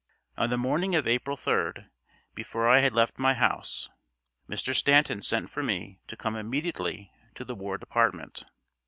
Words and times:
On 0.35 0.49
the 0.49 0.57
morning 0.57 0.95
of 0.95 1.07
April 1.07 1.37
3d, 1.37 1.87
before 2.33 2.67
I 2.67 2.79
had 2.79 2.91
left 2.95 3.19
my 3.19 3.35
house, 3.35 3.87
Mr. 4.49 4.73
Stanton 4.73 5.21
sent 5.21 5.51
for 5.51 5.61
me 5.61 5.99
to 6.07 6.17
come 6.17 6.35
immediately 6.35 7.11
to 7.35 7.45
the 7.45 7.53
War 7.53 7.77
Department. 7.77 8.45